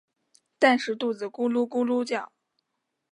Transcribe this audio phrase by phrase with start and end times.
[0.57, 2.31] 但是肚子咕噜咕噜叫